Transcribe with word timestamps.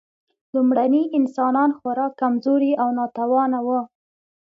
لومړني 0.53 1.03
انسانان 1.17 1.69
خورا 1.77 2.07
کمزوري 2.19 2.71
او 2.81 2.87
ناتوانه 2.97 3.59
وو. 3.67 3.81